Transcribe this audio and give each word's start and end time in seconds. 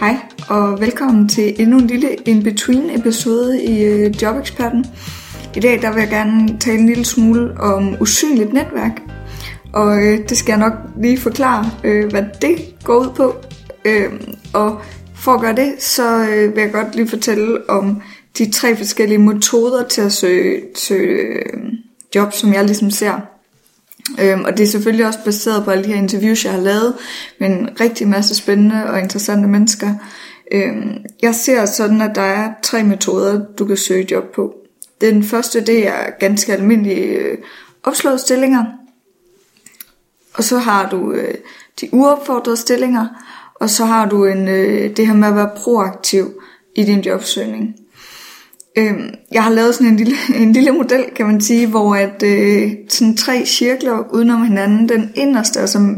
Hej 0.00 0.16
og 0.48 0.80
velkommen 0.80 1.28
til 1.28 1.62
endnu 1.62 1.78
en 1.78 1.86
lille 1.86 2.16
in-between 2.28 2.98
episode 2.98 3.64
i 3.64 3.84
øh, 3.84 4.22
Jobeksperten. 4.22 4.84
I 5.56 5.60
dag 5.60 5.82
der 5.82 5.92
vil 5.92 6.00
jeg 6.00 6.10
gerne 6.10 6.58
tale 6.58 6.78
en 6.78 6.86
lille 6.86 7.04
smule 7.04 7.60
om 7.60 7.96
usynligt 8.00 8.52
netværk. 8.52 9.02
Og 9.72 10.06
øh, 10.06 10.28
det 10.28 10.36
skal 10.36 10.52
jeg 10.52 10.58
nok 10.58 10.72
lige 11.00 11.18
forklare, 11.18 11.70
øh, 11.84 12.10
hvad 12.10 12.24
det 12.42 12.74
går 12.84 12.98
ud 12.98 13.10
på. 13.16 13.34
Øh, 13.84 14.12
og 14.54 14.80
for 15.14 15.32
at 15.32 15.40
gøre 15.40 15.56
det, 15.56 15.72
så 15.78 16.28
øh, 16.30 16.56
vil 16.56 16.62
jeg 16.62 16.72
godt 16.72 16.96
lige 16.96 17.08
fortælle 17.08 17.70
om 17.70 18.02
de 18.38 18.50
tre 18.50 18.76
forskellige 18.76 19.18
metoder 19.18 19.88
til 19.88 20.02
at 20.02 20.12
søge, 20.12 20.62
søge 20.74 21.18
øh, 21.18 21.72
job, 22.14 22.32
som 22.32 22.52
jeg 22.52 22.64
ligesom 22.64 22.90
ser. 22.90 23.39
Øhm, 24.20 24.44
og 24.44 24.56
det 24.56 24.62
er 24.62 24.66
selvfølgelig 24.66 25.06
også 25.06 25.18
baseret 25.24 25.64
på 25.64 25.70
alle 25.70 25.84
de 25.84 25.88
her 25.88 26.02
interviews, 26.02 26.44
jeg 26.44 26.52
har 26.52 26.60
lavet 26.60 26.94
med 27.40 27.48
en 27.48 27.68
rigtig 27.80 28.08
masse 28.08 28.34
spændende 28.34 28.84
og 28.90 29.00
interessante 29.00 29.48
mennesker. 29.48 29.94
Øhm, 30.52 31.04
jeg 31.22 31.34
ser 31.34 31.64
sådan, 31.64 32.00
at 32.00 32.14
der 32.14 32.22
er 32.22 32.52
tre 32.62 32.82
metoder, 32.82 33.46
du 33.58 33.64
kan 33.64 33.76
søge 33.76 34.06
job 34.10 34.24
på. 34.34 34.54
Den 35.00 35.24
første, 35.24 35.60
det 35.60 35.88
er 35.88 36.10
ganske 36.20 36.52
almindelige 36.52 37.06
øh, 37.06 37.38
opslåede 37.82 38.18
stillinger. 38.18 38.64
Og 40.34 40.44
så 40.44 40.58
har 40.58 40.90
du 40.90 41.12
øh, 41.12 41.34
de 41.80 41.88
uopfordrede 41.92 42.56
stillinger. 42.56 43.06
Og 43.54 43.70
så 43.70 43.84
har 43.84 44.08
du 44.08 44.24
en, 44.24 44.48
øh, 44.48 44.96
det 44.96 45.06
her 45.06 45.14
med 45.14 45.28
at 45.28 45.36
være 45.36 45.50
proaktiv 45.56 46.42
i 46.76 46.84
din 46.84 47.00
jobsøgning. 47.00 47.79
Øhm, 48.78 49.14
jeg 49.32 49.44
har 49.44 49.50
lavet 49.50 49.74
sådan 49.74 49.86
en 49.86 49.96
lille, 49.96 50.16
en 50.42 50.52
lille 50.52 50.72
model, 50.72 51.04
kan 51.16 51.26
man 51.26 51.40
sige, 51.40 51.66
hvor 51.66 51.94
at 51.94 52.22
øh, 52.22 52.72
sådan 52.88 53.16
tre 53.16 53.46
cirkler 53.46 54.14
udenom 54.14 54.42
hinanden, 54.42 54.88
den 54.88 55.10
inderste, 55.14 55.60
altså, 55.60 55.94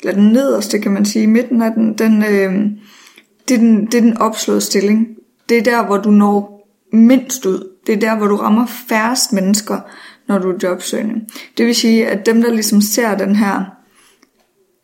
eller 0.00 0.14
den 0.14 0.32
nederste, 0.32 0.78
kan 0.78 0.92
man 0.92 1.04
sige, 1.04 1.26
midten 1.26 1.62
af 1.62 1.72
den, 1.72 1.98
den 1.98 2.24
øh, 2.24 2.54
det, 3.48 3.54
er 3.54 3.58
den, 3.58 3.86
det 3.86 3.94
er 3.94 4.00
den 4.00 4.18
opslåede 4.18 4.60
stilling. 4.60 5.06
Det 5.48 5.58
er 5.58 5.62
der, 5.62 5.86
hvor 5.86 5.96
du 5.96 6.10
når 6.10 6.68
mindst 6.92 7.46
ud. 7.46 7.68
Det 7.86 7.92
er 7.92 8.00
der, 8.00 8.16
hvor 8.16 8.26
du 8.26 8.36
rammer 8.36 8.66
færrest 8.88 9.32
mennesker, 9.32 9.78
når 10.28 10.38
du 10.38 10.50
er 10.50 10.58
jobsøgende. 10.62 11.20
Det 11.58 11.66
vil 11.66 11.74
sige, 11.74 12.06
at 12.06 12.26
dem, 12.26 12.42
der 12.42 12.52
ligesom 12.52 12.80
ser 12.80 13.16
den 13.16 13.36
her, 13.36 13.64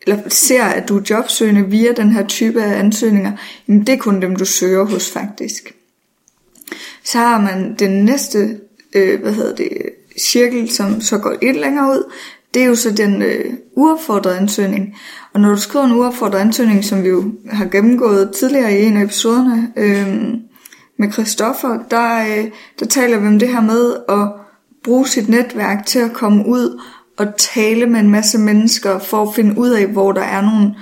eller 0.06 0.28
ser, 0.28 0.64
at 0.64 0.88
du 0.88 0.98
er 0.98 1.02
jobsøgende 1.10 1.70
via 1.70 1.92
den 1.92 2.12
her 2.12 2.26
type 2.26 2.62
af 2.62 2.78
ansøgninger, 2.78 3.32
jamen 3.68 3.86
det 3.86 3.92
er 3.92 3.98
kun 3.98 4.22
dem, 4.22 4.36
du 4.36 4.44
søger 4.44 4.84
hos 4.84 5.12
faktisk. 5.12 5.77
Så 7.10 7.18
har 7.18 7.40
man 7.40 7.74
den 7.78 8.04
næste, 8.04 8.56
øh, 8.94 9.20
hvad 9.20 9.32
hedder 9.32 9.54
det, 9.54 9.68
cirkel, 10.18 10.70
som 10.70 11.00
så 11.00 11.18
går 11.18 11.34
lidt 11.42 11.56
længere 11.56 11.90
ud. 11.90 12.12
Det 12.54 12.62
er 12.62 12.66
jo 12.66 12.74
så 12.74 12.90
den 12.90 13.22
øh, 13.22 13.54
uopfordrede 13.76 14.36
ansøgning. 14.36 14.96
Og 15.32 15.40
når 15.40 15.48
du 15.48 15.56
skriver 15.56 15.84
en 15.84 15.92
uopfordret 15.92 16.38
ansøgning, 16.38 16.84
som 16.84 17.02
vi 17.02 17.08
jo 17.08 17.24
har 17.50 17.64
gennemgået 17.64 18.30
tidligere 18.30 18.80
i 18.80 18.84
en 18.84 18.96
af 18.96 19.02
episoderne 19.02 19.72
øh, 19.76 20.18
med 20.98 21.12
Christoffer, 21.12 21.78
der, 21.90 22.20
øh, 22.20 22.44
der 22.80 22.86
taler 22.86 23.18
vi 23.18 23.26
om 23.26 23.38
det 23.38 23.48
her 23.48 23.60
med 23.60 23.94
at 24.08 24.28
bruge 24.84 25.06
sit 25.06 25.28
netværk 25.28 25.86
til 25.86 25.98
at 25.98 26.12
komme 26.12 26.46
ud 26.46 26.80
og 27.16 27.26
tale 27.38 27.86
med 27.86 28.00
en 28.00 28.10
masse 28.10 28.38
mennesker 28.38 28.98
for 28.98 29.22
at 29.22 29.34
finde 29.34 29.58
ud 29.58 29.70
af, 29.70 29.86
hvor 29.86 30.12
der 30.12 30.22
er 30.22 30.40
nogle 30.40 30.74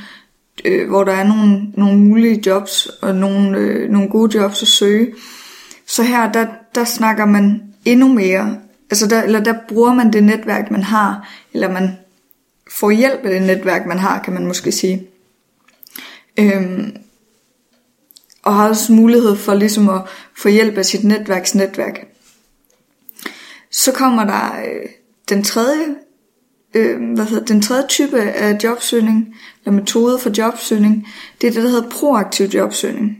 øh, 0.64 0.88
hvor 0.88 1.04
der 1.04 1.12
er 1.12 1.24
nogle, 1.24 1.60
nogle 1.74 1.98
mulige 1.98 2.42
jobs 2.46 2.86
og 3.02 3.14
nogle, 3.14 3.58
øh, 3.58 3.90
nogle 3.90 4.08
gode 4.08 4.38
jobs 4.38 4.62
at 4.62 4.68
søge. 4.68 5.12
Så 5.86 6.02
her, 6.02 6.32
der, 6.32 6.46
der 6.74 6.84
snakker 6.84 7.24
man 7.24 7.62
endnu 7.84 8.08
mere, 8.08 8.58
altså 8.90 9.06
der, 9.06 9.22
eller 9.22 9.40
der 9.40 9.54
bruger 9.68 9.94
man 9.94 10.12
det 10.12 10.24
netværk, 10.24 10.70
man 10.70 10.82
har, 10.82 11.28
eller 11.52 11.72
man 11.72 11.90
får 12.70 12.90
hjælp 12.90 13.20
af 13.24 13.30
det 13.30 13.42
netværk, 13.42 13.86
man 13.86 13.98
har, 13.98 14.22
kan 14.22 14.34
man 14.34 14.46
måske 14.46 14.72
sige. 14.72 15.06
Øhm, 16.38 16.96
og 18.42 18.54
har 18.54 18.68
også 18.68 18.92
mulighed 18.92 19.36
for 19.36 19.54
ligesom 19.54 19.88
at 19.88 20.02
få 20.36 20.48
hjælp 20.48 20.78
af 20.78 20.86
sit 20.86 21.04
netværks 21.04 21.54
netværk. 21.54 22.06
Så 23.70 23.92
kommer 23.92 24.24
der 24.24 24.56
øh, 24.58 24.88
den 25.28 25.42
tredje 25.42 25.94
øh, 26.74 27.14
hvad 27.14 27.24
hedder, 27.24 27.44
den 27.44 27.62
tredje 27.62 27.86
type 27.88 28.20
af 28.20 28.58
jobsøgning, 28.64 29.36
eller 29.64 29.72
metode 29.72 30.18
for 30.18 30.30
jobsøgning, 30.38 31.08
det 31.40 31.46
er 31.46 31.52
det, 31.52 31.62
der 31.62 31.68
hedder 31.68 31.90
proaktiv 31.90 32.46
jobsøgning. 32.46 33.18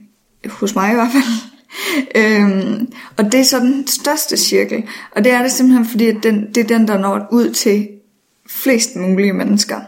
Hos 0.48 0.74
mig 0.74 0.90
i 0.90 0.94
hvert 0.94 1.12
fald. 1.12 1.52
øhm, 2.16 2.92
og 3.16 3.32
det 3.32 3.40
er 3.40 3.44
så 3.44 3.58
den 3.58 3.86
største 3.86 4.36
cirkel. 4.36 4.84
Og 5.10 5.24
det 5.24 5.32
er 5.32 5.42
det 5.42 5.52
simpelthen, 5.52 5.86
fordi 5.86 6.06
at 6.06 6.16
den, 6.22 6.46
det 6.54 6.56
er 6.56 6.78
den, 6.78 6.88
der 6.88 6.98
når 6.98 7.28
ud 7.32 7.50
til 7.50 7.88
flest 8.48 8.96
mulige 8.96 9.32
mennesker. 9.32 9.80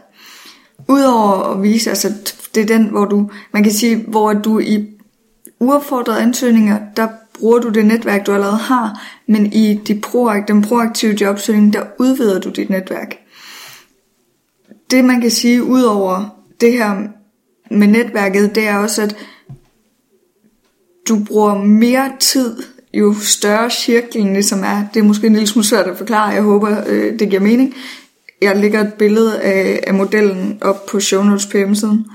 Udover 0.88 1.52
at 1.52 1.62
vise, 1.62 1.90
altså 1.90 2.12
det 2.54 2.62
er 2.62 2.66
den, 2.66 2.84
hvor 2.84 3.04
du, 3.04 3.30
man 3.52 3.62
kan 3.62 3.72
sige, 3.72 3.96
hvor 3.96 4.32
du 4.32 4.58
i 4.58 4.86
uopfordrede 5.60 6.20
ansøgninger, 6.20 6.78
der 6.96 7.08
bruger 7.38 7.58
du 7.58 7.68
det 7.68 7.86
netværk, 7.86 8.26
du 8.26 8.32
allerede 8.32 8.56
har, 8.56 9.02
men 9.26 9.52
i 9.52 9.80
de 9.86 10.00
proakt, 10.00 10.48
den 10.48 10.62
proaktive 10.62 11.16
jobsøgning, 11.20 11.72
der 11.72 11.82
udvider 11.98 12.40
du 12.40 12.50
dit 12.50 12.70
netværk. 12.70 13.18
Det 14.90 15.04
man 15.04 15.20
kan 15.20 15.30
sige, 15.30 15.64
udover 15.64 16.42
det 16.60 16.72
her 16.72 16.96
med 17.70 17.86
netværket, 17.86 18.54
det 18.54 18.68
er 18.68 18.76
også, 18.76 19.02
at 19.02 19.16
du 21.08 21.24
bruger 21.24 21.54
mere 21.54 22.12
tid, 22.20 22.56
jo 22.94 23.14
større 23.20 23.70
cirklen 23.70 24.32
ligesom 24.32 24.62
er. 24.64 24.84
Det 24.94 25.00
er 25.00 25.04
måske 25.04 25.26
en 25.26 25.32
lille 25.32 25.46
smule 25.46 25.66
svært 25.66 25.86
at 25.86 25.98
forklare, 25.98 26.26
jeg 26.26 26.42
håber 26.42 26.84
øh, 26.86 27.18
det 27.18 27.28
giver 27.30 27.42
mening. 27.42 27.74
Jeg 28.42 28.56
lægger 28.56 28.80
et 28.80 28.94
billede 28.94 29.40
af, 29.40 29.84
af 29.86 29.94
modellen 29.94 30.58
op 30.60 30.86
på 30.86 31.00
show 31.00 31.22
notes 31.22 31.46
på 31.46 31.56
hjemmesiden. 31.56 32.06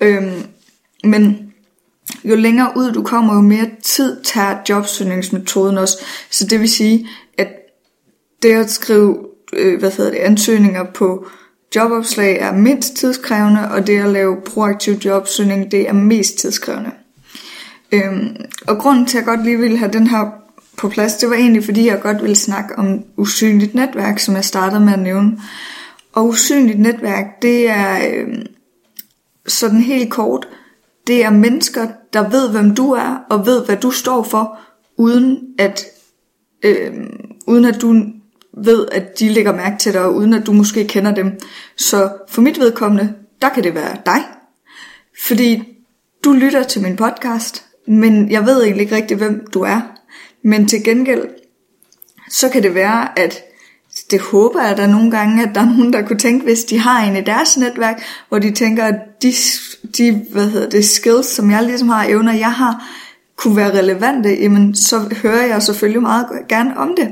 Øhm, 0.00 0.42
men 1.04 1.52
jo 2.24 2.36
længere 2.36 2.72
ud 2.76 2.92
du 2.92 3.02
kommer, 3.02 3.34
jo 3.34 3.40
mere 3.40 3.70
tid 3.82 4.22
tager 4.22 4.56
jobsøgningsmetoden 4.68 5.78
også. 5.78 5.98
Så 6.30 6.46
det 6.46 6.60
vil 6.60 6.68
sige, 6.68 7.08
at 7.38 7.48
det 8.42 8.52
at 8.52 8.70
skrive 8.70 9.18
øh, 9.52 9.78
hvad 9.78 9.90
hedder 9.90 10.10
det, 10.10 10.18
ansøgninger 10.18 10.84
på 10.84 11.26
jobopslag 11.76 12.38
er 12.38 12.52
mindst 12.52 12.94
tidskrævende, 12.96 13.68
og 13.70 13.86
det 13.86 14.00
at 14.00 14.10
lave 14.10 14.36
proaktiv 14.46 14.94
jobsøgning, 14.94 15.70
det 15.70 15.88
er 15.88 15.92
mest 15.92 16.38
tidskrævende. 16.38 16.90
Øhm, 17.92 18.36
og 18.66 18.78
grunden 18.78 19.06
til, 19.06 19.18
at 19.18 19.20
jeg 19.20 19.26
godt 19.26 19.44
lige 19.44 19.58
ville 19.58 19.78
have 19.78 19.92
den 19.92 20.06
her 20.06 20.30
på 20.76 20.88
plads, 20.88 21.16
det 21.16 21.30
var 21.30 21.36
egentlig, 21.36 21.64
fordi 21.64 21.86
jeg 21.86 22.00
godt 22.00 22.22
ville 22.22 22.36
snakke 22.36 22.78
om 22.78 23.04
usynligt 23.16 23.74
netværk, 23.74 24.18
som 24.18 24.34
jeg 24.34 24.44
startede 24.44 24.80
med 24.80 24.92
at 24.92 24.98
nævne. 24.98 25.40
Og 26.12 26.26
usynligt 26.26 26.80
netværk, 26.80 27.42
det 27.42 27.70
er 27.70 27.98
øhm, 28.14 28.46
sådan 29.46 29.80
helt 29.80 30.10
kort, 30.10 30.48
det 31.06 31.24
er 31.24 31.30
mennesker, 31.30 31.88
der 32.12 32.28
ved, 32.30 32.50
hvem 32.50 32.74
du 32.74 32.92
er, 32.92 33.18
og 33.30 33.46
ved, 33.46 33.64
hvad 33.66 33.76
du 33.76 33.90
står 33.90 34.22
for, 34.22 34.58
uden 34.96 35.38
at, 35.58 35.84
øhm, 36.62 37.20
uden 37.46 37.64
at 37.64 37.80
du 37.80 38.02
ved, 38.64 38.88
at 38.92 39.18
de 39.18 39.28
lægger 39.28 39.56
mærke 39.56 39.78
til 39.78 39.92
dig, 39.92 40.00
og 40.00 40.14
uden 40.14 40.34
at 40.34 40.46
du 40.46 40.52
måske 40.52 40.84
kender 40.84 41.14
dem. 41.14 41.40
Så 41.76 42.12
for 42.28 42.40
mit 42.40 42.60
vedkommende, 42.60 43.14
der 43.42 43.48
kan 43.48 43.64
det 43.64 43.74
være 43.74 43.96
dig. 44.06 44.24
Fordi 45.26 45.62
du 46.24 46.32
lytter 46.32 46.62
til 46.62 46.82
min 46.82 46.96
podcast, 46.96 47.67
men 47.88 48.30
jeg 48.30 48.46
ved 48.46 48.62
egentlig 48.62 48.82
ikke 48.82 48.96
rigtig, 48.96 49.16
hvem 49.16 49.46
du 49.54 49.60
er. 49.60 49.80
Men 50.44 50.68
til 50.68 50.84
gengæld, 50.84 51.22
så 52.30 52.48
kan 52.48 52.62
det 52.62 52.74
være, 52.74 53.18
at 53.18 53.42
det 54.10 54.20
håber 54.20 54.62
jeg 54.62 54.76
da 54.76 54.86
nogle 54.86 55.10
gange, 55.10 55.42
at 55.42 55.54
der 55.54 55.60
er 55.60 55.76
nogen, 55.76 55.92
der 55.92 56.06
kunne 56.06 56.18
tænke, 56.18 56.44
hvis 56.44 56.64
de 56.64 56.78
har 56.78 57.04
en 57.04 57.16
i 57.16 57.20
deres 57.20 57.56
netværk, 57.56 58.02
hvor 58.28 58.38
de 58.38 58.50
tænker, 58.50 58.84
at 58.84 58.94
de, 59.22 59.32
de 59.98 60.24
hvad 60.32 60.50
hedder 60.50 60.68
det, 60.68 60.84
skills, 60.84 61.26
som 61.26 61.50
jeg 61.50 61.62
ligesom 61.62 61.88
har, 61.88 62.04
evner, 62.04 62.32
jeg 62.32 62.52
har, 62.52 62.84
kunne 63.36 63.56
være 63.56 63.78
relevante, 63.78 64.28
jamen 64.28 64.74
så 64.74 65.14
hører 65.22 65.46
jeg 65.46 65.62
selvfølgelig 65.62 66.02
meget 66.02 66.26
gerne 66.48 66.76
om 66.76 66.94
det. 66.96 67.08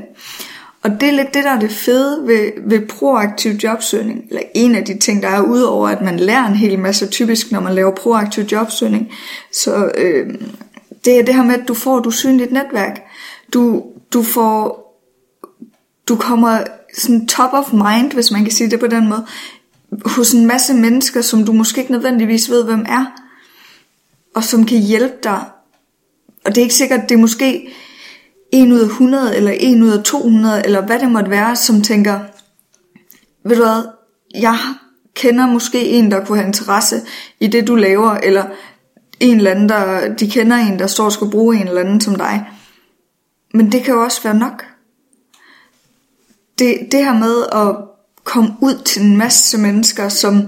Og 0.83 1.01
det 1.01 1.09
er 1.09 1.13
lidt 1.13 1.33
det, 1.33 1.43
der 1.43 1.51
er 1.51 1.59
det 1.59 1.71
fede 1.71 2.27
ved, 2.27 2.51
ved 2.67 2.87
proaktiv 2.87 3.51
jobsøgning, 3.51 4.23
eller 4.29 4.41
en 4.55 4.75
af 4.75 4.85
de 4.85 4.99
ting, 4.99 5.23
der 5.23 5.29
er 5.29 5.41
udover, 5.41 5.89
at 5.89 6.01
man 6.01 6.19
lærer 6.19 6.47
en 6.47 6.55
hel 6.55 6.79
masse 6.79 7.07
typisk, 7.07 7.51
når 7.51 7.59
man 7.59 7.73
laver 7.75 7.95
proaktiv 7.95 8.43
jobsøgning. 8.43 9.11
Så 9.53 9.91
øh, 9.97 10.35
det 11.07 11.19
er 11.19 11.23
det 11.23 11.35
her 11.35 11.43
med, 11.43 11.55
at 11.55 11.67
du 11.67 11.73
får 11.73 11.97
et 11.97 12.05
usynligt 12.05 12.51
netværk. 12.51 13.03
Du, 13.53 13.83
du 14.13 14.23
får, 14.23 14.83
du 16.07 16.15
kommer 16.15 16.63
sådan 16.97 17.27
top 17.27 17.53
of 17.53 17.73
mind, 17.73 18.11
hvis 18.11 18.31
man 18.31 18.43
kan 18.43 18.51
sige 18.51 18.69
det 18.71 18.79
på 18.79 18.87
den 18.87 19.09
måde, 19.09 19.25
hos 20.05 20.31
en 20.31 20.45
masse 20.45 20.73
mennesker, 20.73 21.21
som 21.21 21.45
du 21.45 21.53
måske 21.53 21.81
ikke 21.81 21.91
nødvendigvis 21.91 22.49
ved, 22.49 22.63
hvem 22.63 22.85
er, 22.89 23.05
og 24.35 24.43
som 24.43 24.65
kan 24.65 24.77
hjælpe 24.77 25.15
dig. 25.23 25.43
Og 26.45 26.55
det 26.55 26.57
er 26.57 26.63
ikke 26.63 26.75
sikkert, 26.75 27.09
det 27.09 27.15
er 27.15 27.19
måske 27.19 27.73
en 28.51 28.71
ud 28.71 28.79
af 28.79 28.85
100, 28.85 29.37
eller 29.37 29.51
en 29.51 29.83
ud 29.83 29.89
af 29.89 30.03
200, 30.03 30.65
eller 30.65 30.81
hvad 30.81 30.99
det 30.99 31.11
måtte 31.11 31.29
være, 31.29 31.55
som 31.55 31.81
tænker, 31.81 32.19
ved 33.43 33.55
du 33.55 33.63
hvad, 33.63 33.83
jeg 34.41 34.57
kender 35.13 35.47
måske 35.47 35.85
en, 35.85 36.11
der 36.11 36.25
kunne 36.25 36.37
have 36.37 36.47
interesse 36.47 37.01
i 37.39 37.47
det, 37.47 37.67
du 37.67 37.75
laver, 37.75 38.11
eller 38.11 38.45
en 39.19 39.37
eller 39.37 39.51
anden, 39.51 39.69
der, 39.69 40.13
de 40.15 40.29
kender 40.29 40.57
en, 40.57 40.79
der 40.79 40.87
står 40.87 41.05
og 41.05 41.11
skal 41.11 41.29
bruge 41.29 41.55
en 41.55 41.67
eller 41.67 41.81
anden 41.81 42.01
som 42.01 42.15
dig. 42.15 42.45
Men 43.53 43.71
det 43.71 43.83
kan 43.83 43.93
jo 43.93 44.03
også 44.03 44.23
være 44.23 44.37
nok. 44.37 44.65
Det, 46.59 46.77
det 46.91 47.05
her 47.05 47.13
med 47.13 47.43
at 47.51 47.75
komme 48.23 48.49
ud 48.61 48.81
til 48.85 49.01
en 49.01 49.17
masse 49.17 49.57
mennesker, 49.57 50.09
som, 50.09 50.43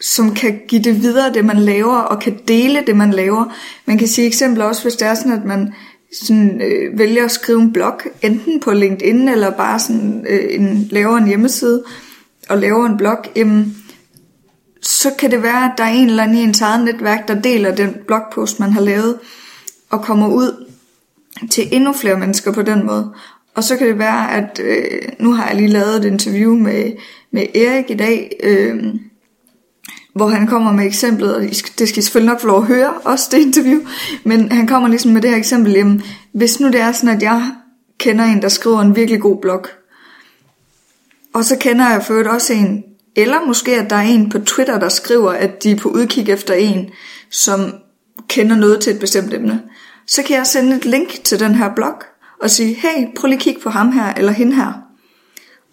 som 0.00 0.34
kan 0.34 0.60
give 0.68 0.82
det 0.82 1.02
videre, 1.02 1.32
det 1.32 1.44
man 1.44 1.58
laver, 1.58 1.96
og 1.96 2.20
kan 2.20 2.38
dele 2.48 2.84
det, 2.86 2.96
man 2.96 3.10
laver. 3.10 3.56
Man 3.86 3.98
kan 3.98 4.08
sige 4.08 4.26
eksempler 4.26 4.64
også, 4.64 4.82
hvis 4.82 4.96
det 4.96 5.08
er 5.08 5.14
sådan, 5.14 5.32
at 5.32 5.44
man 5.44 5.74
sådan, 6.22 6.60
øh, 6.60 6.98
vælger 6.98 7.24
at 7.24 7.30
skrive 7.30 7.60
en 7.60 7.72
blog, 7.72 8.00
enten 8.22 8.60
på 8.60 8.72
LinkedIn, 8.72 9.28
eller 9.28 9.50
bare 9.50 9.80
sådan, 9.80 10.26
øh, 10.28 10.44
en, 10.50 10.88
laver 10.90 11.16
en 11.16 11.26
hjemmeside, 11.26 11.84
og 12.48 12.58
laver 12.58 12.86
en 12.86 12.96
blog, 12.96 13.18
jamen, 13.36 13.81
så 15.02 15.10
kan 15.18 15.30
det 15.30 15.42
være, 15.42 15.64
at 15.64 15.72
der 15.78 15.84
er 15.84 15.88
en 15.88 16.08
eller 16.08 16.22
anden 16.22 16.36
i 16.36 16.42
ens 16.42 16.60
eget 16.60 16.84
netværk, 16.84 17.28
der 17.28 17.40
deler 17.40 17.74
den 17.74 17.96
blogpost, 18.06 18.60
man 18.60 18.72
har 18.72 18.80
lavet, 18.80 19.18
og 19.90 20.02
kommer 20.02 20.28
ud 20.28 20.66
til 21.50 21.68
endnu 21.72 21.92
flere 21.92 22.18
mennesker 22.18 22.52
på 22.52 22.62
den 22.62 22.86
måde. 22.86 23.14
Og 23.54 23.64
så 23.64 23.76
kan 23.76 23.86
det 23.86 23.98
være, 23.98 24.32
at 24.32 24.60
øh, 24.64 25.02
nu 25.18 25.32
har 25.32 25.46
jeg 25.46 25.56
lige 25.56 25.68
lavet 25.68 25.96
et 25.96 26.04
interview 26.04 26.54
med, 26.54 26.92
med 27.30 27.46
Erik 27.54 27.90
i 27.90 27.94
dag, 27.94 28.30
øh, 28.42 28.84
hvor 30.14 30.28
han 30.28 30.46
kommer 30.46 30.72
med 30.72 30.86
eksemplet, 30.86 31.36
og 31.36 31.42
det 31.78 31.88
skal 31.88 31.98
I 31.98 32.02
selvfølgelig 32.02 32.32
nok 32.32 32.40
få 32.40 32.46
lov 32.46 32.58
at 32.58 32.66
høre, 32.66 32.92
også 33.04 33.28
det 33.32 33.38
interview, 33.38 33.80
men 34.24 34.52
han 34.52 34.66
kommer 34.66 34.88
ligesom 34.88 35.12
med 35.12 35.22
det 35.22 35.30
her 35.30 35.36
eksempel, 35.36 35.72
jamen, 35.72 36.02
hvis 36.32 36.60
nu 36.60 36.66
det 36.66 36.80
er 36.80 36.92
sådan, 36.92 37.16
at 37.16 37.22
jeg 37.22 37.50
kender 37.98 38.24
en, 38.24 38.42
der 38.42 38.48
skriver 38.48 38.80
en 38.80 38.96
virkelig 38.96 39.20
god 39.20 39.40
blog, 39.40 39.66
og 41.34 41.44
så 41.44 41.56
kender 41.58 41.90
jeg 41.90 42.02
for 42.04 42.28
også 42.28 42.52
en, 42.52 42.84
eller 43.16 43.46
måske 43.46 43.76
at 43.76 43.90
der 43.90 43.96
er 43.96 44.02
en 44.02 44.30
på 44.30 44.38
Twitter, 44.38 44.78
der 44.78 44.88
skriver, 44.88 45.30
at 45.32 45.62
de 45.62 45.70
er 45.70 45.76
på 45.76 45.88
udkig 45.88 46.28
efter 46.28 46.54
en, 46.54 46.90
som 47.30 47.74
kender 48.28 48.56
noget 48.56 48.80
til 48.80 48.92
et 48.92 49.00
bestemt 49.00 49.34
emne, 49.34 49.62
så 50.06 50.22
kan 50.22 50.36
jeg 50.36 50.46
sende 50.46 50.76
et 50.76 50.84
link 50.84 51.24
til 51.24 51.40
den 51.40 51.54
her 51.54 51.74
blog, 51.74 51.94
og 52.42 52.50
sige, 52.50 52.74
hey, 52.74 53.06
prøv 53.16 53.26
lige 53.26 53.36
at 53.36 53.42
kigge 53.42 53.60
på 53.60 53.70
ham 53.70 53.92
her, 53.92 54.14
eller 54.14 54.32
hende 54.32 54.54
her. 54.54 54.72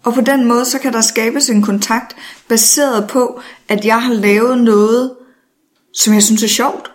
Og 0.04 0.14
på 0.14 0.20
den 0.20 0.44
måde, 0.44 0.64
så 0.64 0.78
kan 0.78 0.92
der 0.92 1.00
skabes 1.00 1.50
en 1.50 1.62
kontakt, 1.62 2.16
baseret 2.48 3.08
på, 3.08 3.40
at 3.68 3.84
jeg 3.84 4.02
har 4.02 4.12
lavet 4.12 4.58
noget, 4.58 5.12
som 5.94 6.14
jeg 6.14 6.22
synes 6.22 6.42
er 6.42 6.48
sjovt, 6.48 6.90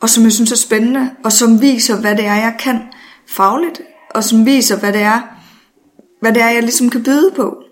og 0.00 0.08
som 0.08 0.24
jeg 0.24 0.32
synes 0.32 0.52
er 0.52 0.56
spændende, 0.56 1.10
og 1.24 1.32
som 1.32 1.60
viser, 1.60 2.00
hvad 2.00 2.16
det 2.16 2.24
er, 2.24 2.34
jeg 2.34 2.56
kan 2.58 2.80
fagligt, 3.26 3.80
og 4.10 4.24
som 4.24 4.46
viser, 4.46 4.78
hvad 4.78 4.92
det 4.92 5.00
er, 5.00 5.20
hvad 6.20 6.32
det 6.32 6.42
er, 6.42 6.50
jeg 6.50 6.62
ligesom 6.62 6.90
kan 6.90 7.02
byde 7.02 7.30
på. 7.36 7.65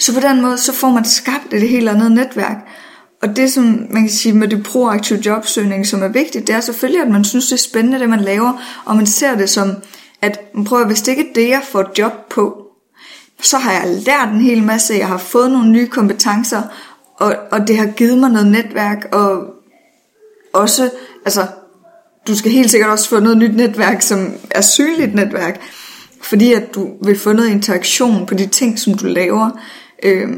Så 0.00 0.14
på 0.14 0.20
den 0.20 0.42
måde, 0.42 0.58
så 0.58 0.72
får 0.72 0.90
man 0.90 1.04
skabt 1.04 1.52
et 1.52 1.68
helt 1.68 1.88
andet 1.88 2.12
netværk. 2.12 2.56
Og 3.22 3.36
det, 3.36 3.52
som 3.52 3.64
man 3.90 4.02
kan 4.02 4.10
sige 4.10 4.32
med 4.32 4.48
det 4.48 4.62
proaktive 4.62 5.18
jobsøgning, 5.26 5.86
som 5.86 6.02
er 6.02 6.08
vigtigt, 6.08 6.46
det 6.46 6.54
er 6.54 6.60
selvfølgelig, 6.60 7.02
at 7.02 7.10
man 7.10 7.24
synes, 7.24 7.46
det 7.46 7.52
er 7.52 7.56
spændende, 7.56 7.98
det 7.98 8.08
man 8.08 8.20
laver, 8.20 8.82
og 8.84 8.96
man 8.96 9.06
ser 9.06 9.36
det 9.36 9.50
som, 9.50 9.76
at 10.22 10.40
man 10.54 10.64
prøver, 10.64 10.86
hvis 10.86 11.02
det 11.02 11.12
ikke 11.12 11.30
er 11.30 11.34
det, 11.34 11.48
jeg 11.48 11.62
får 11.64 11.92
job 11.98 12.12
på, 12.30 12.66
så 13.42 13.58
har 13.58 13.72
jeg 13.72 14.02
lært 14.06 14.28
en 14.34 14.40
hel 14.40 14.62
masse, 14.62 14.94
jeg 14.94 15.08
har 15.08 15.18
fået 15.18 15.50
nogle 15.50 15.70
nye 15.70 15.86
kompetencer, 15.86 16.62
og, 17.16 17.34
og 17.50 17.68
det 17.68 17.76
har 17.76 17.86
givet 17.86 18.18
mig 18.18 18.30
noget 18.30 18.46
netværk, 18.46 19.08
og 19.12 19.46
også, 20.52 20.90
altså, 21.24 21.46
du 22.26 22.36
skal 22.36 22.50
helt 22.50 22.70
sikkert 22.70 22.90
også 22.90 23.08
få 23.08 23.20
noget 23.20 23.38
nyt 23.38 23.56
netværk, 23.56 24.02
som 24.02 24.32
er 24.50 24.60
synligt 24.60 25.14
netværk, 25.14 25.60
fordi 26.22 26.52
at 26.52 26.74
du 26.74 26.88
vil 27.04 27.18
få 27.18 27.32
noget 27.32 27.50
interaktion 27.50 28.26
på 28.26 28.34
de 28.34 28.46
ting, 28.46 28.78
som 28.78 28.94
du 28.94 29.06
laver. 29.06 29.50
Øh, 30.02 30.28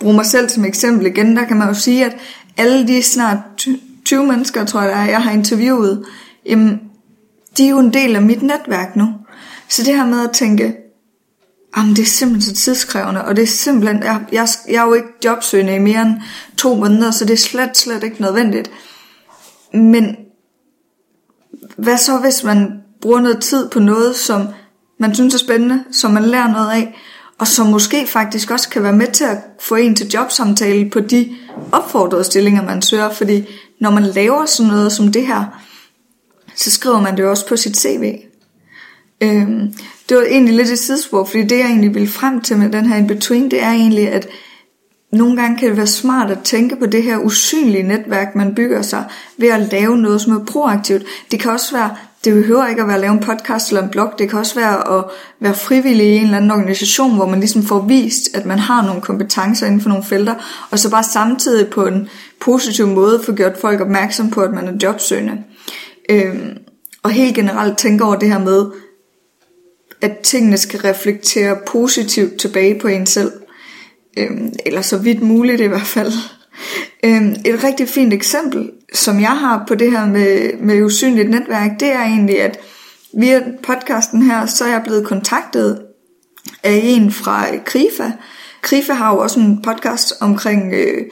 bruge 0.00 0.14
mig 0.14 0.26
selv 0.26 0.48
som 0.48 0.64
eksempel 0.64 1.06
igen, 1.06 1.36
der 1.36 1.44
kan 1.44 1.56
man 1.56 1.68
jo 1.68 1.74
sige, 1.74 2.04
at 2.04 2.16
alle 2.56 2.88
de 2.88 3.02
snart 3.02 3.38
20 4.04 4.26
mennesker, 4.26 4.64
tror 4.64 4.80
jeg, 4.80 4.90
der 4.90 4.96
er, 4.96 5.10
jeg 5.10 5.22
har 5.22 5.30
interviewet, 5.30 6.04
jamen, 6.46 6.80
de 7.56 7.66
er 7.66 7.70
jo 7.70 7.78
en 7.78 7.92
del 7.92 8.16
af 8.16 8.22
mit 8.22 8.42
netværk 8.42 8.96
nu. 8.96 9.14
Så 9.68 9.82
det 9.82 9.94
her 9.94 10.06
med 10.06 10.24
at 10.24 10.30
tænke, 10.30 10.76
Jamen, 11.76 11.96
det 11.96 12.02
er 12.02 12.06
simpelthen 12.06 12.54
så 12.54 12.62
tidskrævende, 12.62 13.24
og 13.24 13.36
det 13.36 13.42
er 13.42 13.46
simpelthen, 13.46 14.02
jeg, 14.02 14.24
jeg, 14.32 14.48
jeg 14.68 14.82
er 14.82 14.86
jo 14.86 14.94
ikke 14.94 15.08
jobsøgende 15.24 15.74
i 15.74 15.78
mere 15.78 16.02
end 16.02 16.14
to 16.56 16.74
måneder, 16.74 17.10
så 17.10 17.24
det 17.24 17.32
er 17.32 17.36
slet, 17.36 17.76
slet 17.76 18.02
ikke 18.02 18.22
nødvendigt. 18.22 18.70
Men 19.72 20.16
hvad 21.76 21.98
så, 21.98 22.18
hvis 22.18 22.44
man 22.44 22.72
bruger 23.00 23.20
noget 23.20 23.42
tid 23.42 23.68
på 23.68 23.78
noget, 23.78 24.16
som 24.16 24.48
man 24.98 25.14
synes 25.14 25.34
er 25.34 25.38
spændende, 25.38 25.84
som 25.92 26.10
man 26.10 26.22
lærer 26.22 26.52
noget 26.52 26.70
af, 26.70 26.96
og 27.38 27.46
som 27.46 27.66
måske 27.66 28.06
faktisk 28.06 28.50
også 28.50 28.68
kan 28.68 28.82
være 28.82 28.92
med 28.92 29.06
til 29.06 29.24
at 29.24 29.38
få 29.60 29.74
en 29.74 29.94
til 29.94 30.08
jobsamtale 30.08 30.90
på 30.90 31.00
de 31.00 31.36
opfordrede 31.72 32.24
stillinger, 32.24 32.62
man 32.62 32.82
søger, 32.82 33.10
fordi 33.10 33.46
når 33.80 33.90
man 33.90 34.02
laver 34.02 34.46
sådan 34.46 34.72
noget 34.72 34.92
som 34.92 35.12
det 35.12 35.26
her, 35.26 35.44
så 36.54 36.70
skriver 36.70 37.00
man 37.00 37.16
det 37.16 37.22
jo 37.22 37.30
også 37.30 37.48
på 37.48 37.56
sit 37.56 37.76
CV. 37.76 38.14
Øhm, 39.20 39.72
det 40.08 40.16
var 40.16 40.22
egentlig 40.22 40.54
lidt 40.54 40.68
et 40.68 40.78
sidespor, 40.78 41.24
fordi 41.24 41.42
det 41.42 41.58
jeg 41.58 41.66
egentlig 41.66 41.94
ville 41.94 42.08
frem 42.08 42.40
til 42.40 42.56
med 42.56 42.70
den 42.70 42.86
her 42.86 42.96
in-between, 42.96 43.50
det 43.50 43.62
er 43.62 43.70
egentlig, 43.70 44.08
at 44.08 44.28
nogle 45.12 45.36
gange 45.36 45.58
kan 45.58 45.68
det 45.68 45.76
være 45.76 45.86
smart 45.86 46.30
at 46.30 46.38
tænke 46.44 46.76
på 46.76 46.86
det 46.86 47.02
her 47.02 47.18
usynlige 47.18 47.82
netværk, 47.82 48.34
man 48.34 48.54
bygger 48.54 48.82
sig 48.82 49.04
ved 49.36 49.48
at 49.48 49.68
lave 49.72 49.98
noget, 49.98 50.20
som 50.20 50.32
er 50.32 50.44
proaktivt. 50.44 51.02
Det 51.30 51.40
kan 51.40 51.50
også 51.50 51.76
være, 51.76 51.96
det 52.26 52.34
behøver 52.34 52.66
ikke 52.66 52.80
at 52.82 52.86
være 52.86 52.96
at 52.96 53.00
lave 53.00 53.12
en 53.12 53.20
podcast 53.20 53.68
eller 53.68 53.82
en 53.82 53.88
blog, 53.88 54.12
det 54.18 54.30
kan 54.30 54.38
også 54.38 54.54
være 54.54 54.98
at 54.98 55.04
være 55.40 55.54
frivillig 55.54 56.06
i 56.06 56.16
en 56.16 56.24
eller 56.24 56.36
anden 56.36 56.50
organisation, 56.50 57.14
hvor 57.14 57.26
man 57.26 57.40
ligesom 57.40 57.62
får 57.62 57.80
vist, 57.80 58.36
at 58.36 58.46
man 58.46 58.58
har 58.58 58.86
nogle 58.86 59.00
kompetencer 59.00 59.66
inden 59.66 59.80
for 59.80 59.88
nogle 59.88 60.04
felter, 60.04 60.34
og 60.70 60.78
så 60.78 60.90
bare 60.90 61.04
samtidig 61.04 61.68
på 61.68 61.86
en 61.86 62.08
positiv 62.40 62.86
måde 62.86 63.22
få 63.22 63.32
gjort 63.32 63.56
folk 63.60 63.80
opmærksom 63.80 64.30
på, 64.30 64.40
at 64.40 64.52
man 64.52 64.68
er 64.68 64.72
jobsøgende. 64.82 65.32
Øhm, 66.10 66.58
og 67.02 67.10
helt 67.10 67.34
generelt 67.34 67.78
tænke 67.78 68.04
over 68.04 68.16
det 68.16 68.28
her 68.28 68.38
med, 68.38 68.66
at 70.00 70.18
tingene 70.18 70.56
skal 70.56 70.80
reflektere 70.80 71.56
positivt 71.66 72.40
tilbage 72.40 72.80
på 72.80 72.88
en 72.88 73.06
selv. 73.06 73.32
Øhm, 74.18 74.52
eller 74.66 74.82
så 74.82 74.98
vidt 74.98 75.22
muligt 75.22 75.60
i 75.60 75.66
hvert 75.66 75.86
fald. 75.86 76.12
Øhm, 77.04 77.36
et 77.44 77.64
rigtig 77.64 77.88
fint 77.88 78.12
eksempel, 78.12 78.70
som 78.94 79.20
jeg 79.20 79.38
har 79.38 79.64
på 79.68 79.74
det 79.74 79.90
her 79.90 80.06
med, 80.06 80.58
med 80.60 80.82
usynligt 80.82 81.30
netværk, 81.30 81.70
det 81.80 81.92
er 81.92 82.02
egentlig, 82.02 82.42
at 82.42 82.58
via 83.18 83.42
podcasten 83.62 84.22
her, 84.22 84.46
så 84.46 84.64
er 84.64 84.68
jeg 84.68 84.82
blevet 84.84 85.06
kontaktet 85.06 85.82
af 86.62 86.80
en 86.84 87.12
fra 87.12 87.46
Krifa. 87.64 88.10
Krifa 88.62 88.92
har 88.92 89.12
jo 89.12 89.18
også 89.18 89.40
en 89.40 89.62
podcast 89.62 90.14
omkring, 90.20 90.74
øh, 90.74 91.02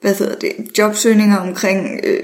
hvad 0.00 0.14
hedder 0.14 0.34
det, 0.34 0.78
jobsøgninger, 0.78 1.36
omkring 1.36 2.00
øh, 2.04 2.22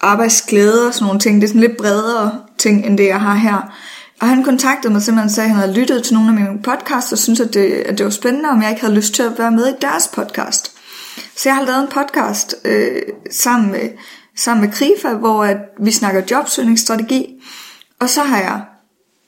arbejdsglæde 0.00 0.86
og 0.86 0.94
sådan 0.94 1.06
nogle 1.06 1.20
ting. 1.20 1.36
Det 1.36 1.44
er 1.44 1.48
sådan 1.48 1.60
lidt 1.60 1.76
bredere 1.76 2.40
ting, 2.58 2.86
end 2.86 2.98
det 2.98 3.06
jeg 3.06 3.20
har 3.20 3.34
her. 3.34 3.74
Og 4.20 4.28
han 4.28 4.44
kontaktede 4.44 4.92
mig 4.92 5.02
simpelthen 5.02 5.26
og 5.26 5.30
sagde, 5.30 5.46
at 5.46 5.54
han 5.54 5.60
havde 5.60 5.80
lyttet 5.80 6.02
til 6.02 6.14
nogle 6.14 6.28
af 6.28 6.34
mine 6.34 6.62
podcasts, 6.62 7.12
og 7.12 7.18
syntes, 7.18 7.40
at 7.40 7.54
det, 7.54 7.72
at 7.72 7.98
det 7.98 8.04
var 8.04 8.10
spændende, 8.10 8.48
om 8.48 8.62
jeg 8.62 8.70
ikke 8.70 8.80
havde 8.80 8.94
lyst 8.94 9.14
til 9.14 9.22
at 9.22 9.38
være 9.38 9.50
med 9.50 9.66
i 9.68 9.74
deres 9.80 10.08
podcast. 10.08 10.79
Så 11.36 11.48
jeg 11.48 11.56
har 11.56 11.64
lavet 11.64 11.80
en 11.80 11.88
podcast 11.88 12.54
øh, 12.64 13.02
sammen, 13.30 13.70
med, 13.70 13.90
sammen 14.36 14.66
med 14.66 14.74
Krifa, 14.74 15.14
hvor 15.14 15.44
at 15.44 15.58
vi 15.80 15.90
snakker 15.90 16.22
jobsøgningsstrategi. 16.30 17.42
Og 17.98 18.10
så 18.10 18.22
har 18.22 18.38
jeg 18.38 18.60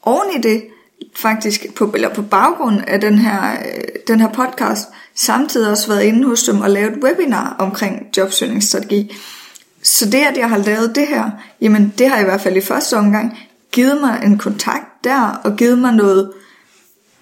oven 0.02 0.26
i 0.36 0.40
det, 0.40 0.62
faktisk 1.16 1.74
på, 1.74 1.92
eller 1.94 2.14
på 2.14 2.22
baggrund 2.22 2.80
af 2.86 3.00
den 3.00 3.18
her, 3.18 3.52
øh, 3.52 3.84
den 4.08 4.20
her 4.20 4.28
podcast, 4.28 4.88
samtidig 5.14 5.70
også 5.70 5.88
været 5.88 6.02
inde 6.02 6.28
hos 6.28 6.42
dem 6.42 6.60
og 6.60 6.70
lavet 6.70 6.92
et 6.92 7.04
webinar 7.04 7.56
omkring 7.58 8.06
jobsøgningsstrategi. 8.16 9.16
Så 9.82 10.06
det, 10.06 10.18
at 10.18 10.36
jeg 10.36 10.48
har 10.48 10.58
lavet 10.58 10.94
det 10.94 11.06
her, 11.06 11.30
jamen 11.60 11.94
det 11.98 12.08
har 12.08 12.20
i 12.20 12.24
hvert 12.24 12.40
fald 12.40 12.56
i 12.56 12.60
første 12.60 12.96
omgang 12.96 13.38
givet 13.72 14.00
mig 14.00 14.20
en 14.24 14.38
kontakt 14.38 15.04
der, 15.04 15.40
og 15.44 15.56
givet 15.56 15.78
mig 15.78 15.92
noget, 15.92 16.32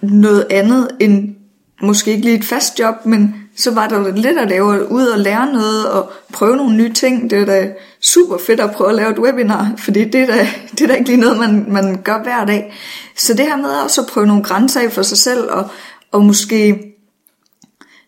noget 0.01 0.47
andet 0.49 0.87
end 0.99 1.35
måske 1.81 2.11
ikke 2.11 2.23
lige 2.23 2.37
et 2.37 2.45
fast 2.45 2.79
job, 2.79 3.05
men 3.05 3.35
så 3.55 3.71
var 3.71 3.87
der 3.87 4.15
lidt 4.15 4.37
at 4.37 4.49
lave 4.49 4.91
ud 4.91 5.05
og 5.05 5.19
lære 5.19 5.53
noget 5.53 5.89
og 5.89 6.11
prøve 6.33 6.55
nogle 6.55 6.75
nye 6.77 6.93
ting. 6.93 7.29
Det 7.29 7.41
er 7.41 7.45
da 7.45 7.71
super 8.01 8.37
fedt 8.37 8.59
at 8.59 8.71
prøve 8.71 8.89
at 8.89 8.95
lave 8.95 9.11
et 9.11 9.19
webinar, 9.19 9.73
fordi 9.85 10.03
det 10.03 10.21
er 10.21 10.25
da, 10.25 10.47
det 10.71 10.81
er 10.81 10.87
da 10.87 10.93
ikke 10.93 11.09
lige 11.09 11.19
noget, 11.19 11.37
man, 11.37 11.65
man 11.67 12.01
gør 12.01 12.23
hver 12.23 12.45
dag. 12.45 12.73
Så 13.15 13.33
det 13.33 13.45
her 13.45 13.57
med 13.57 13.69
også 13.69 14.01
at 14.01 14.07
prøve 14.07 14.27
nogle 14.27 14.43
grænser 14.43 14.81
af 14.81 14.91
for 14.91 15.01
sig 15.01 15.17
selv, 15.17 15.51
og, 15.51 15.69
og 16.11 16.23
måske 16.25 16.91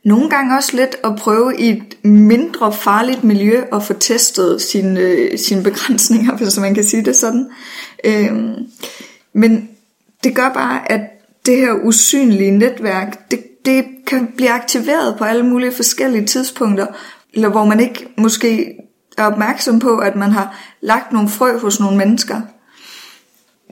nogle 0.05 0.29
gange 0.29 0.57
også 0.57 0.77
lidt 0.77 0.95
at 1.03 1.15
prøve 1.15 1.59
i 1.59 1.69
et 1.69 2.03
mindre 2.03 2.73
farligt 2.73 3.23
miljø 3.23 3.63
at 3.73 3.83
få 3.83 3.93
testet 3.93 4.61
sine, 4.61 4.99
øh, 4.99 5.39
sine 5.39 5.63
begrænsninger, 5.63 6.35
hvis 6.37 6.59
man 6.59 6.75
kan 6.75 6.83
sige 6.83 7.05
det 7.05 7.15
sådan. 7.15 7.49
Øhm, 8.03 8.55
men 9.33 9.69
det 10.23 10.35
gør 10.35 10.49
bare, 10.53 10.91
at 10.91 11.01
det 11.45 11.57
her 11.57 11.73
usynlige 11.73 12.51
netværk, 12.51 13.31
det, 13.31 13.43
det 13.65 13.85
kan 14.17 14.33
blive 14.35 14.49
aktiveret 14.49 15.15
på 15.17 15.23
alle 15.23 15.43
mulige 15.43 15.71
forskellige 15.71 16.25
tidspunkter, 16.25 16.87
eller 17.33 17.49
hvor 17.49 17.65
man 17.65 17.79
ikke 17.79 18.07
måske 18.17 18.75
er 19.17 19.25
opmærksom 19.25 19.79
på, 19.79 19.97
at 19.97 20.15
man 20.15 20.31
har 20.31 20.59
lagt 20.81 21.13
nogle 21.13 21.29
frø 21.29 21.57
hos 21.57 21.79
nogle 21.79 21.97
mennesker. 21.97 22.41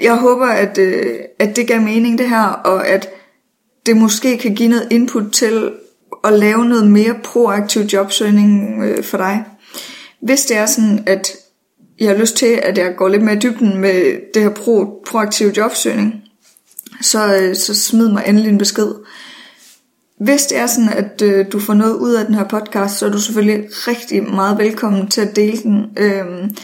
Jeg 0.01 0.15
håber, 0.15 0.45
at, 0.45 0.77
øh, 0.77 1.19
at 1.39 1.55
det 1.55 1.67
gav 1.67 1.81
mening 1.81 2.17
det 2.17 2.29
her, 2.29 2.43
og 2.43 2.87
at 2.87 3.09
det 3.85 3.97
måske 3.97 4.37
kan 4.37 4.55
give 4.55 4.69
noget 4.69 4.87
input 4.91 5.31
til 5.31 5.71
at 6.23 6.33
lave 6.33 6.65
noget 6.65 6.87
mere 6.87 7.15
proaktiv 7.23 7.81
jobsøgning 7.81 8.83
øh, 8.83 9.03
for 9.03 9.17
dig. 9.17 9.45
Hvis 10.21 10.45
det 10.45 10.57
er 10.57 10.65
sådan, 10.65 11.03
at 11.05 11.31
jeg 11.99 12.09
har 12.09 12.17
lyst 12.17 12.35
til, 12.35 12.59
at 12.63 12.77
jeg 12.77 12.93
går 12.97 13.07
lidt 13.07 13.23
mere 13.23 13.35
i 13.35 13.39
dybden 13.39 13.77
med 13.77 14.15
det 14.33 14.41
her 14.41 14.49
pro, 14.49 15.01
proaktive 15.05 15.53
jobsøgning, 15.57 16.13
så, 17.01 17.35
øh, 17.35 17.55
så 17.55 17.75
smid 17.75 18.09
mig 18.09 18.23
endelig 18.27 18.49
en 18.49 18.57
besked. 18.57 18.93
Hvis 20.23 20.45
det 20.45 20.57
er 20.57 20.67
sådan, 20.67 20.89
at 20.89 21.21
øh, 21.21 21.45
du 21.51 21.59
får 21.59 21.73
noget 21.73 21.95
ud 21.95 22.13
af 22.13 22.25
den 22.25 22.35
her 22.35 22.43
podcast, 22.43 22.97
så 22.97 23.05
er 23.05 23.09
du 23.09 23.19
selvfølgelig 23.19 23.65
rigtig 23.71 24.23
meget 24.23 24.57
velkommen 24.57 25.07
til 25.07 25.21
at 25.21 25.35
dele 25.35 25.57
den. 25.57 25.85
Øhm, 25.97 26.55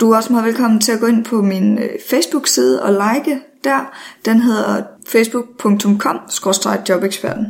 du 0.00 0.12
er 0.12 0.16
også 0.16 0.32
meget 0.32 0.46
velkommen 0.46 0.80
til 0.80 0.92
at 0.92 1.00
gå 1.00 1.06
ind 1.06 1.24
på 1.24 1.42
min 1.42 1.78
øh, 1.78 1.88
Facebook-side 2.10 2.82
og 2.82 2.92
like 2.92 3.40
der. 3.64 3.92
Den 4.24 4.40
hedder 4.40 4.82
facebook.com-jobeksperten. 5.08 7.46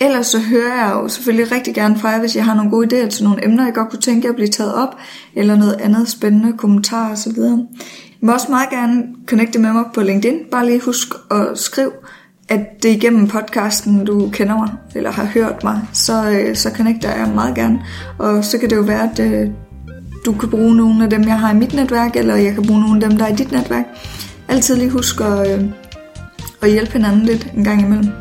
Ellers 0.00 0.26
så 0.26 0.38
hører 0.38 0.84
jeg 0.84 0.92
jo 0.94 1.08
selvfølgelig 1.08 1.52
rigtig 1.52 1.74
gerne 1.74 1.98
fra 1.98 2.08
jer, 2.08 2.20
hvis 2.20 2.36
jeg 2.36 2.44
har 2.44 2.54
nogle 2.54 2.70
gode 2.70 2.86
idéer 2.86 3.08
til 3.08 3.24
nogle 3.24 3.44
emner, 3.44 3.64
jeg 3.64 3.74
godt 3.74 3.90
kunne 3.90 4.02
tænke 4.02 4.28
at 4.28 4.34
blive 4.34 4.48
taget 4.48 4.74
op, 4.74 4.96
eller 5.34 5.56
noget 5.56 5.80
andet 5.80 6.08
spændende, 6.08 6.58
kommentarer 6.58 7.12
osv. 7.12 7.38
I 8.20 8.26
må 8.26 8.32
også 8.32 8.46
meget 8.50 8.70
gerne 8.70 9.04
connecte 9.26 9.58
med 9.58 9.72
mig 9.72 9.84
på 9.94 10.02
LinkedIn. 10.02 10.38
Bare 10.50 10.66
lige 10.66 10.80
husk 10.80 11.08
at 11.30 11.58
skrive, 11.58 11.92
at 12.48 12.82
det 12.82 12.90
er 12.90 12.94
igennem 12.94 13.28
podcasten, 13.28 14.04
du 14.04 14.30
kender 14.32 14.56
mig, 14.56 14.70
eller 14.94 15.10
har 15.10 15.24
hørt 15.24 15.64
mig, 15.64 15.80
så, 15.92 16.30
øh, 16.30 16.56
så 16.56 16.70
connecter 16.76 17.16
jeg 17.16 17.28
meget 17.34 17.54
gerne. 17.54 17.80
Og 18.18 18.44
så 18.44 18.58
kan 18.58 18.70
det 18.70 18.76
jo 18.76 18.82
være, 18.82 19.10
at 19.12 19.18
øh, 19.18 19.50
du 20.26 20.32
kan 20.32 20.50
bruge 20.50 20.76
nogle 20.76 21.04
af 21.04 21.10
dem, 21.10 21.22
jeg 21.22 21.38
har 21.38 21.52
i 21.52 21.56
mit 21.56 21.74
netværk, 21.74 22.16
eller 22.16 22.34
jeg 22.34 22.54
kan 22.54 22.66
bruge 22.66 22.80
nogle 22.80 23.04
af 23.04 23.10
dem, 23.10 23.18
der 23.18 23.24
er 23.24 23.32
i 23.32 23.36
dit 23.36 23.52
netværk. 23.52 23.84
Altid 24.48 24.76
lige 24.76 24.90
husk 24.90 25.20
at, 25.20 25.60
øh, 25.60 25.64
at 26.62 26.70
hjælpe 26.70 26.92
hinanden 26.92 27.22
lidt 27.22 27.52
en 27.56 27.64
gang 27.64 27.82
imellem. 27.82 28.12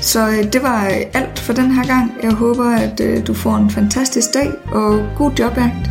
Så 0.00 0.28
øh, 0.28 0.52
det 0.52 0.62
var 0.62 0.86
øh, 0.86 0.96
alt 1.14 1.38
for 1.38 1.52
den 1.52 1.70
her 1.70 1.86
gang. 1.86 2.12
Jeg 2.22 2.32
håber, 2.32 2.70
at 2.70 3.00
øh, 3.00 3.26
du 3.26 3.34
får 3.34 3.56
en 3.56 3.70
fantastisk 3.70 4.34
dag 4.34 4.50
og 4.72 5.02
god 5.16 5.32
jobjagt. 5.38 5.90